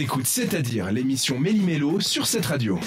[0.00, 2.80] T'écoutes C'est-à-dire l'émission Méli-Mélo sur cette radio.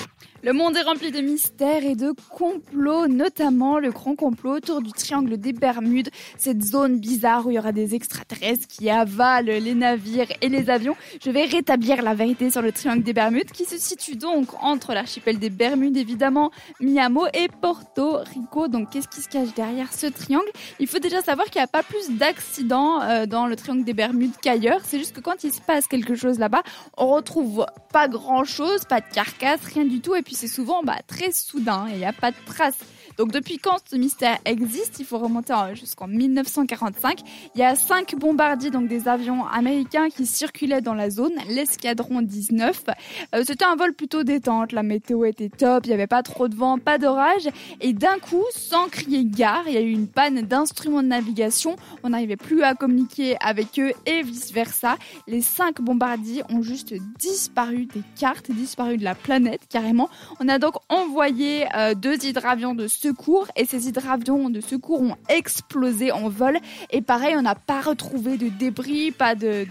[0.45, 4.91] Le monde est rempli de mystères et de complots, notamment le grand complot autour du
[4.91, 9.73] triangle des Bermudes, cette zone bizarre où il y aura des extraterrestres qui avalent les
[9.73, 10.97] navires et les avions.
[11.23, 14.93] Je vais rétablir la vérité sur le triangle des Bermudes qui se situe donc entre
[14.93, 16.51] l'archipel des Bermudes évidemment,
[16.81, 18.67] Miami et Porto Rico.
[18.67, 20.51] Donc qu'est-ce qui se cache derrière ce triangle?
[20.81, 23.93] Il faut déjà savoir qu'il n'y a pas plus d'accidents euh, dans le triangle des
[23.93, 24.81] Bermudes qu'ailleurs.
[24.83, 26.63] C'est juste que quand il se passe quelque chose là-bas,
[26.97, 30.99] on retrouve pas grand-chose, pas de carcasse, rien du tout et puis c'est souvent bah,
[31.07, 32.79] très soudain et il n'y a pas de traces.
[33.17, 34.99] Donc depuis quand ce mystère existe?
[34.99, 37.19] Il faut remonter jusqu'en 1945.
[37.55, 42.21] Il y a cinq bombardiers, donc des avions américains qui circulaient dans la zone, l'escadron
[42.21, 42.83] 19.
[43.35, 46.47] Euh, c'était un vol plutôt détente, la météo était top, il n'y avait pas trop
[46.47, 47.49] de vent, pas d'orage.
[47.81, 51.75] Et d'un coup, sans crier gare, il y a eu une panne d'instruments de navigation.
[52.03, 54.97] On n'arrivait plus à communiquer avec eux et vice-versa.
[55.27, 60.09] Les cinq bombardiers ont juste disparu des cartes, disparu de la planète carrément.
[60.39, 65.17] On a donc envoyé euh, deux hydravions de secours et ces hydravions de secours ont
[65.27, 66.57] explosé en vol.
[66.89, 69.65] Et pareil, on n'a pas retrouvé de débris, pas de,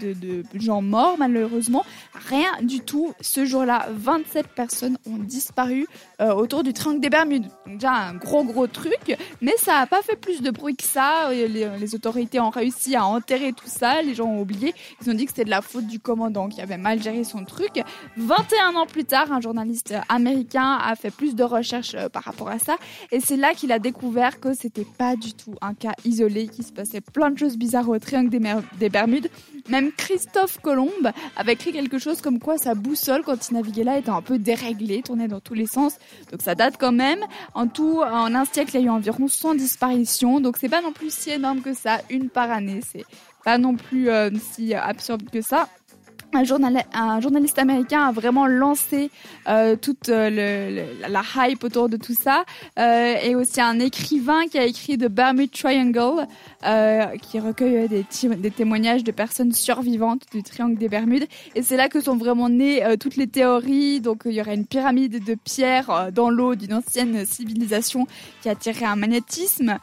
[0.53, 1.83] gens morts malheureusement,
[2.29, 3.13] rien du tout.
[3.21, 5.87] Ce jour-là, 27 personnes ont disparu
[6.21, 7.47] euh, autour du triangle des Bermudes.
[7.67, 11.31] déjà un gros gros truc, mais ça n'a pas fait plus de bruit que ça.
[11.31, 14.73] Les, les, autorités ont réussi à enterrer tout ça, les gens ont oublié.
[15.01, 17.45] Ils ont dit que c'était de la faute du commandant qui avait mal géré son
[17.45, 17.81] truc.
[18.17, 22.49] 21 ans plus tard, un journaliste américain a fait plus de recherches euh, par rapport
[22.49, 22.75] à ça
[23.11, 26.65] et c'est là qu'il a découvert que c'était pas du tout un cas isolé, qu'il
[26.65, 29.29] se passait plein de choses bizarres au triangle des, Bermudes.
[29.69, 30.91] Même Christophe Colomb
[31.37, 34.37] avait écrit quelque chose comme quoi sa boussole, quand il naviguait là, était un peu
[34.37, 35.95] déréglée, tournait dans tous les sens.
[36.31, 37.19] Donc ça date quand même.
[37.53, 40.39] En tout, en un siècle, il y a eu environ 100 disparitions.
[40.39, 42.81] Donc c'est pas non plus si énorme que ça, une par année.
[42.91, 43.05] C'est
[43.45, 45.67] pas non plus euh, si absurde que ça
[46.35, 49.09] un, journaliste américain a vraiment lancé
[49.47, 52.45] euh, toute euh, la hype autour de tout ça.
[52.79, 56.27] Euh, et aussi un écrivain qui a écrit The Bermuda Triangle
[57.21, 61.27] qui recueille des, témoignages de personnes survivantes du triangle des Bermudes.
[61.55, 63.99] Et c'est là que sont vraiment nées toutes les théories.
[63.99, 68.07] Donc il y aurait une pyramide de pierre dans l'eau d'une ancienne civilisation
[68.41, 69.77] qui attirait un magnétisme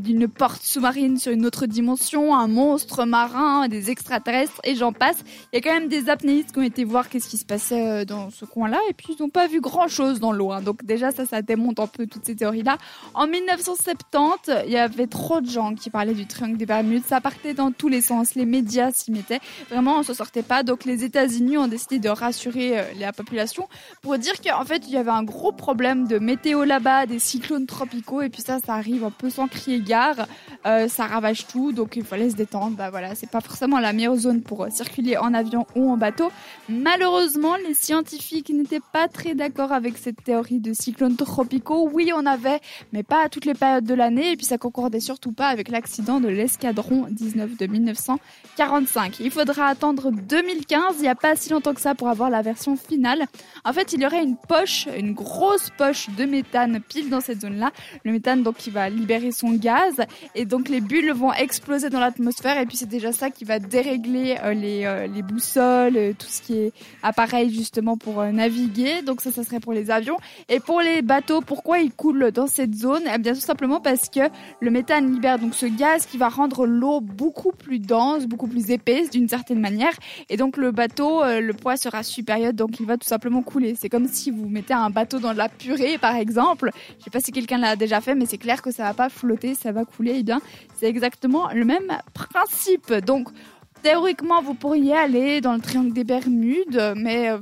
[0.00, 5.24] d'une porte sous-marine sur une autre dimension un monstre marin des extraterrestres et j'en passe
[5.72, 8.78] même des apnéistes qui ont été voir qu'est-ce qui se passait euh, dans ce coin-là
[8.88, 10.52] et puis ils n'ont pas vu grand-chose dans l'eau.
[10.52, 10.60] Hein.
[10.60, 12.78] Donc déjà ça, ça démonte un peu toutes ces théories-là.
[13.14, 17.04] En 1970, il y avait trop de gens qui parlaient du triangle des Bermudes.
[17.06, 18.34] Ça partait dans tous les sens.
[18.34, 19.40] Les médias s'y mettaient.
[19.70, 20.62] Vraiment, on se sortait pas.
[20.62, 23.68] Donc les États-Unis ont décidé de rassurer euh, la population
[24.02, 27.66] pour dire qu'en fait il y avait un gros problème de météo là-bas, des cyclones
[27.66, 30.26] tropicaux et puis ça, ça arrive un peu sans crier gare.
[30.66, 32.76] Euh, ça ravage tout, donc il fallait se détendre.
[32.76, 36.30] Bah voilà, c'est pas forcément la meilleure zone pour circuler en avion ou en bateau.
[36.68, 41.88] Malheureusement, les scientifiques n'étaient pas très d'accord avec cette théorie de cyclones tropicaux.
[41.92, 42.60] Oui, on avait,
[42.92, 44.32] mais pas à toutes les périodes de l'année.
[44.32, 49.20] Et puis ça concordait surtout pas avec l'accident de l'escadron 19 de 1945.
[49.20, 52.42] Il faudra attendre 2015, il n'y a pas si longtemps que ça pour avoir la
[52.42, 53.26] version finale.
[53.64, 57.40] En fait, il y aurait une poche, une grosse poche de méthane pile dans cette
[57.40, 57.70] zone-là.
[58.04, 60.00] Le méthane, donc, qui va libérer son gaz.
[60.34, 62.58] Et donc, les bulles vont exploser dans l'atmosphère.
[62.58, 66.26] Et puis, c'est déjà ça qui va dérégler euh, les, euh, les boussoles euh, tout
[66.28, 69.02] ce qui est appareil justement pour euh, naviguer.
[69.02, 70.16] Donc ça, ça serait pour les avions.
[70.48, 73.02] Et pour les bateaux, pourquoi ils coulent dans cette zone?
[73.12, 74.20] Eh bien tout simplement parce que
[74.60, 78.70] le méthane libère donc ce gaz qui va rendre l'eau beaucoup plus dense, beaucoup plus
[78.70, 79.92] épaisse d'une certaine manière.
[80.28, 83.74] Et donc le bateau, euh, le poids sera supérieur, donc il va tout simplement couler.
[83.78, 86.70] C'est comme si vous mettez un bateau dans de la purée, par exemple.
[86.98, 89.08] Je sais pas si quelqu'un l'a déjà fait, mais c'est clair que ça va pas
[89.08, 90.14] flotter, ça va couler.
[90.16, 90.40] Eh bien,
[90.76, 92.92] c'est exactement le même principe.
[92.92, 93.28] Donc
[93.82, 97.38] théoriquement, vous pourriez aller dans le triangle des Bermudes, mais euh,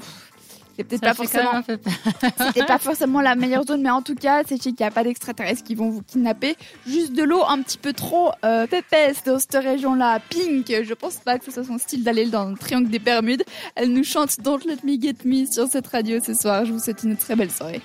[0.77, 1.62] c'est peut-être pas forcément.
[2.47, 5.05] C'était pas forcément la meilleure zone, mais en tout cas, c'est qu'il n'y a pas
[5.05, 6.56] d'extraterrestres qui vont vous kidnapper.
[6.87, 10.21] Juste de l'eau un petit peu trop euh, pépesse dans cette région-là.
[10.31, 13.45] Pink, je pense pas que ce soit son style d'aller dans le triangle des Bermudes.
[13.75, 16.64] Elle nous chante Don't Let Me Get Me sur cette radio ce soir.
[16.64, 17.82] Je vous souhaite une très belle soirée.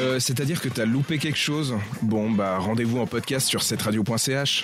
[0.00, 1.74] Euh, C'est-à-dire que t'as loupé quelque chose?
[2.00, 4.60] Bon, bah rendez-vous en podcast sur cette radio.ch.